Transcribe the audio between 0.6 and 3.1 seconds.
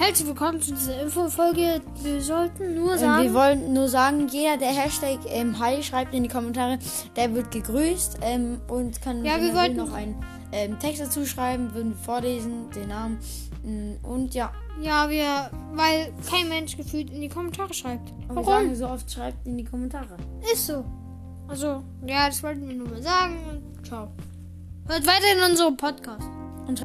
zu dieser Infofolge. Wir sollten nur Ähm,